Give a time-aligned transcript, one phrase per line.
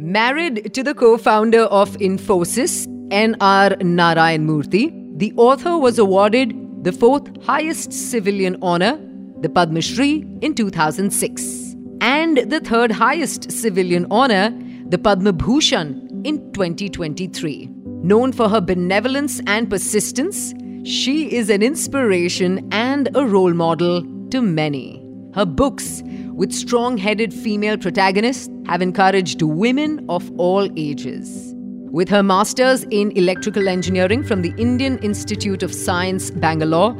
[0.00, 3.70] Married to the co founder of Infosys, N.R.
[3.80, 8.96] Narayan Murthy, the author was awarded the fourth highest civilian honor,
[9.40, 14.56] the Padma Shri, in 2006, and the third highest civilian honor,
[14.88, 17.68] the Padma Bhushan, in 2023.
[17.84, 20.54] Known for her benevolence and persistence,
[20.84, 25.04] she is an inspiration and a role model to many.
[25.34, 26.04] Her books,
[26.34, 31.54] with strong headed female protagonists, have encouraged women of all ages.
[31.90, 36.94] With her master's in electrical engineering from the Indian Institute of Science, Bangalore,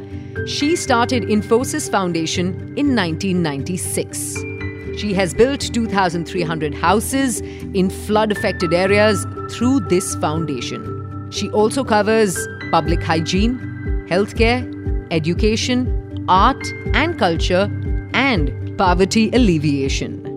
[0.46, 4.34] she started Infosys Foundation in 1996.
[4.98, 11.28] She has built 2,300 houses in flood affected areas through this foundation.
[11.30, 13.58] She also covers public hygiene,
[14.08, 14.64] healthcare,
[15.10, 17.70] education, art and culture,
[18.14, 20.27] and poverty alleviation.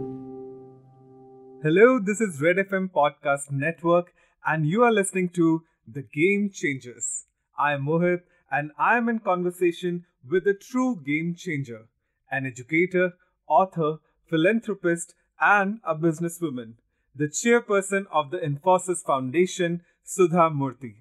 [1.63, 7.27] Hello, this is Red FM Podcast Network, and you are listening to The Game Changers.
[7.55, 11.85] I am Mohit, and I am in conversation with a true game changer,
[12.31, 13.13] an educator,
[13.47, 16.77] author, philanthropist, and a businesswoman,
[17.15, 20.95] the chairperson of the Infosys Foundation, Sudha Murthy.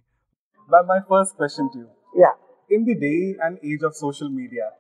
[0.69, 1.89] But my first question to you.
[2.15, 2.37] Yeah.
[2.69, 4.73] In the day and age of social media,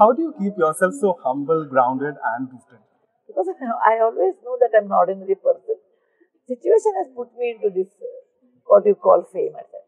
[0.00, 2.87] how do you keep yourself so humble, grounded, and rooted?
[3.28, 3.48] Because
[3.86, 5.76] I always know that I'm an ordinary person.
[6.48, 8.08] Situation has put me into this, uh,
[8.66, 9.78] what you call fame, etc.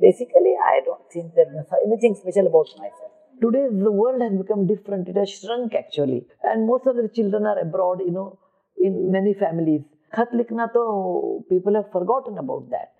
[0.00, 1.48] Basically, I don't think there's
[1.86, 3.12] anything special about myself.
[3.40, 5.08] Today, the world has become different.
[5.08, 6.26] It has shrunk actually.
[6.42, 8.38] And most of the children are abroad, you know,
[8.76, 9.82] in many families.
[10.14, 12.92] Khat likhna to people have forgotten about that.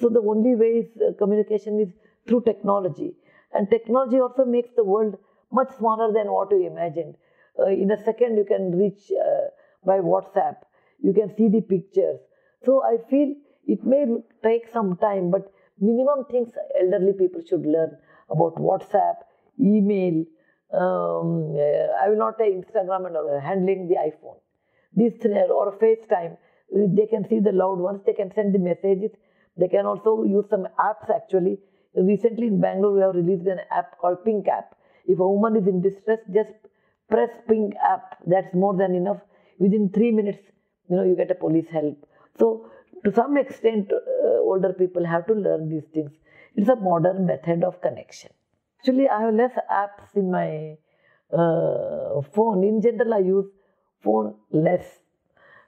[0.00, 1.88] So the only way is uh, communication is
[2.26, 3.14] through technology.
[3.52, 5.16] And technology also makes the world
[5.50, 7.16] much smaller than what you imagined.
[7.58, 9.48] Uh, in a second, you can reach uh,
[9.84, 10.56] by WhatsApp.
[11.02, 12.20] You can see the pictures.
[12.64, 13.34] So I feel
[13.66, 14.04] it may
[14.42, 16.48] take some time, but minimum things
[16.80, 17.96] elderly people should learn
[18.30, 19.16] about WhatsApp,
[19.60, 20.24] email.
[20.72, 24.38] Um, uh, I will not say Instagram and handling the iPhone.
[24.94, 26.36] These three or FaceTime.
[26.74, 28.00] They can see the loved ones.
[28.06, 29.10] They can send the messages.
[29.58, 31.58] They can also use some apps actually.
[31.94, 34.74] Recently in Bangalore, we have released an app called Pink App.
[35.04, 36.54] If a woman is in distress, just
[37.12, 38.16] press Pink App.
[38.26, 39.20] That's more than enough.
[39.58, 40.42] Within three minutes,
[40.88, 41.96] you know, you get a police help.
[42.38, 42.70] So,
[43.04, 46.12] to some extent, uh, older people have to learn these things.
[46.56, 48.30] It's a modern method of connection.
[48.78, 50.76] Actually, I have less apps in my
[51.32, 52.64] uh, phone.
[52.64, 53.46] In general, I use
[54.02, 54.86] phone less,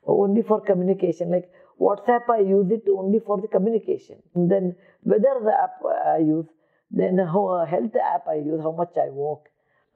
[0.06, 1.31] only for communication.
[1.31, 1.50] Like
[1.81, 4.22] WhatsApp, I use it only for the communication.
[4.34, 6.47] And then whether the app I use,
[6.91, 9.49] then how uh, health app I use, how much I walk,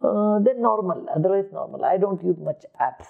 [0.03, 1.07] uh, then normal.
[1.15, 1.85] Otherwise, normal.
[1.85, 3.07] I don't use much apps.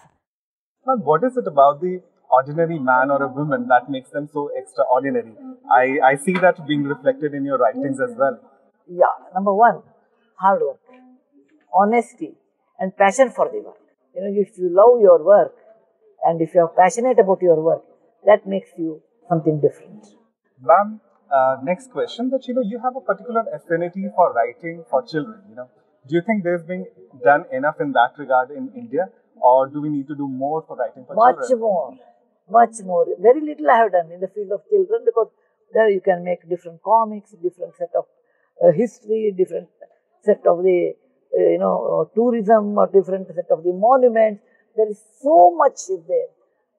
[0.85, 2.01] But what is it about the
[2.31, 5.35] ordinary man or a woman that makes them so extraordinary?
[5.71, 8.39] I, I see that being reflected in your writings as well.
[8.89, 9.83] Yeah, number one,
[10.37, 10.81] hard work,
[11.75, 12.35] honesty,
[12.79, 13.81] and passion for the work.
[14.15, 15.55] You know, if you love your work
[16.25, 17.83] and if you are passionate about your work,
[18.25, 20.07] that makes you something different.
[20.63, 21.01] Ma'am,
[21.31, 25.41] uh, next question that you know you have a particular affinity for writing for children.
[25.51, 25.69] You know,
[26.09, 26.87] do you think there's been
[27.25, 29.09] done enough in that regard in India,
[29.41, 31.61] or do we need to do more for writing for much children?
[31.61, 31.99] Much more,
[32.51, 33.07] much more.
[33.19, 35.29] Very little I have done in the field of children because
[35.73, 38.07] there you can make different comics, different set of
[38.65, 39.69] uh, history, different
[40.25, 40.95] set of the
[41.37, 44.43] uh, you know uh, tourism, or different set of the monuments.
[44.77, 46.31] There is so much is there.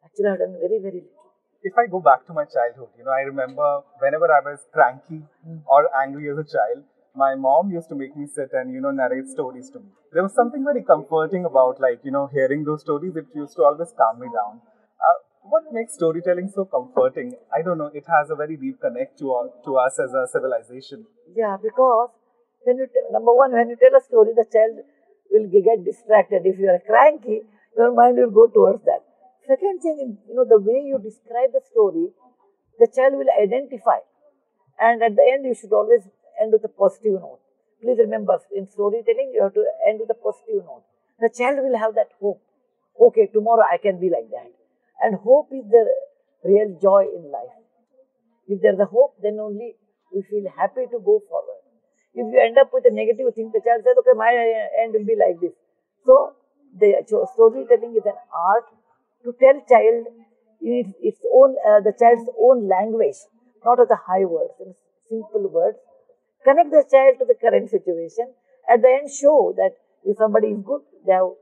[0.03, 1.19] Actually, I have done very very little
[1.63, 5.23] if I go back to my childhood, you know, I remember whenever I was cranky
[5.47, 5.61] mm.
[5.67, 6.83] or angry as a child,
[7.21, 9.89] my mom used to make me sit and, you know, narrate stories to me.
[10.13, 13.15] There was something very comforting about, like, you know, hearing those stories.
[13.21, 14.61] It used to always calm me down.
[15.07, 15.17] Uh,
[15.53, 17.33] what makes storytelling so comforting?
[17.57, 17.91] I don't know.
[18.01, 21.05] It has a very deep connect to, to us as a civilization.
[21.35, 22.09] Yeah, because
[22.63, 24.79] when you t- number one, when you tell a story, the child
[25.31, 26.45] will get distracted.
[26.45, 27.41] If you are cranky,
[27.77, 29.03] your mind will go towards that.
[29.47, 32.09] Second thing, you know, the way you describe the story,
[32.79, 33.99] the child will identify.
[34.79, 36.07] And at the end, you should always
[36.41, 37.39] end with a positive note.
[37.81, 40.83] Please remember, in storytelling, you have to end with a positive note.
[41.19, 42.41] The child will have that hope.
[42.99, 44.51] Okay, tomorrow I can be like that.
[45.01, 45.87] And hope is the
[46.43, 47.55] real joy in life.
[48.47, 49.75] If there's a hope, then only
[50.13, 51.61] we feel happy to go forward.
[52.13, 54.33] If you end up with a negative thing, the child says, okay, my
[54.83, 55.53] end will be like this.
[56.05, 56.33] So,
[56.77, 58.65] the storytelling is an art
[59.23, 60.07] to tell child
[60.61, 63.15] in its own, uh, the child's own language,
[63.63, 64.75] not of the high words, in
[65.07, 65.77] simple words.
[66.49, 68.33] Connect the child to the current situation.
[68.65, 71.37] At the end, show that if somebody is good, they have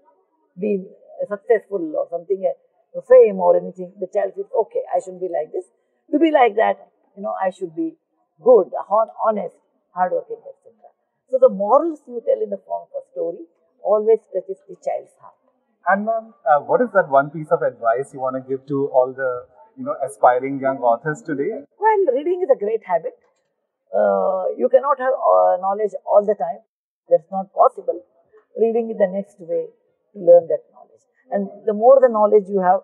[0.59, 0.83] been
[1.31, 5.53] successful or something, uh, fame or anything, the child feels, okay, I shouldn't be like
[5.53, 5.63] this.
[6.11, 7.95] To be like that, you know, I should be
[8.43, 8.67] good,
[9.23, 9.55] honest,
[9.95, 10.75] hardworking, etc.
[11.31, 13.47] So the morals you tell in the form of a story
[13.83, 15.39] always touches the child's heart.
[15.87, 18.91] And ma'am, uh, what is that one piece of advice you want to give to
[18.91, 21.63] all the you know aspiring young authors today?
[21.79, 23.15] Well, reading is a great habit.
[23.93, 26.59] Uh, you cannot have uh, knowledge all the time.
[27.09, 28.01] That's not possible.
[28.59, 29.67] Reading is the next way
[30.13, 31.03] to learn that knowledge.
[31.31, 32.81] And the more the knowledge you have,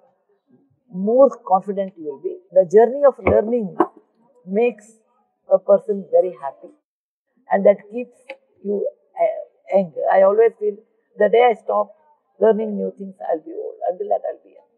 [0.93, 2.37] more confident you will be.
[2.51, 3.75] The journey of learning
[4.45, 4.93] makes
[5.51, 6.71] a person very happy
[7.51, 8.17] and that keeps
[8.63, 8.85] you
[9.19, 9.93] uh, young.
[10.11, 10.77] I always feel
[11.17, 11.95] the day I stop
[12.39, 13.75] learning new things, I'll be old.
[13.89, 14.71] Until that, I'll be young.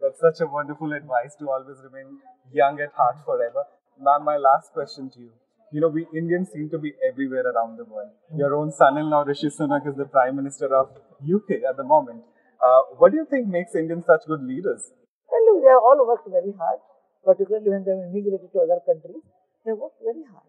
[0.00, 2.18] That's such a wonderful advice to always remain
[2.52, 3.64] young at heart forever.
[3.98, 5.32] Ma'am, my last question to you.
[5.72, 8.12] You know, we Indians seem to be everywhere around the world.
[8.36, 10.92] Your own son-in-law Rishi Sunak is the Prime Minister of
[11.24, 12.22] UK at the moment.
[12.60, 14.92] Uh, what do you think makes Indians such good leaders?
[15.32, 16.80] Well, look, they have all worked very hard,
[17.24, 19.24] particularly when they have immigrated to other countries.
[19.64, 20.48] They have worked very hard.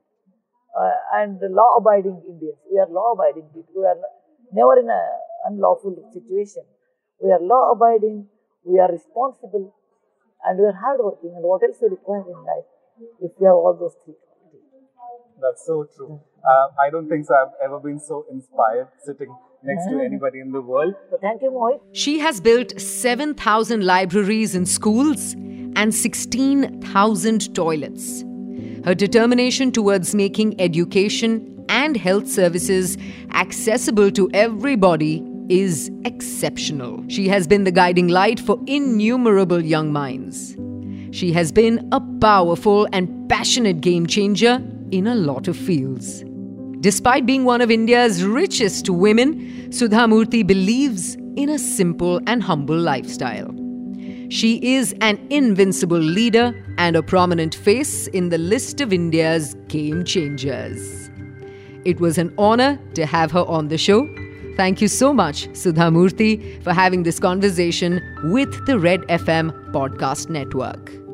[0.76, 2.60] Uh, and law-abiding Indians.
[2.70, 3.80] We are law-abiding people.
[3.80, 3.98] We are
[4.52, 5.08] never in an
[5.48, 6.68] unlawful situation.
[7.24, 8.28] We are law-abiding.
[8.68, 9.74] We are responsible,
[10.44, 11.32] and we are hardworking.
[11.32, 12.68] And what else you require in life
[13.22, 14.16] if you have all those three?
[15.42, 16.20] That's so true.
[16.44, 17.36] Uh, I don't think so.
[17.36, 20.96] I've ever been so inspired sitting next to anybody in the world.
[21.10, 21.80] So thank you, Mohit.
[21.92, 28.24] She has built 7,000 libraries in schools and 16,000 toilets.
[28.84, 32.98] Her determination towards making education and health services
[33.32, 37.04] accessible to everybody is exceptional.
[37.08, 40.56] She has been the guiding light for innumerable young minds.
[41.12, 44.62] She has been a powerful and passionate game changer
[44.92, 46.24] in a lot of fields.
[46.82, 52.78] Despite being one of India's richest women, Sudha Murthy believes in a simple and humble
[52.78, 53.54] lifestyle.
[54.30, 60.04] She is an invincible leader and a prominent face in the list of India's game
[60.04, 61.10] changers.
[61.86, 64.08] It was an honor to have her on the show.
[64.58, 70.30] Thank you so much, Sudha Murthy, for having this conversation with the Red FM Podcast
[70.30, 71.07] Network.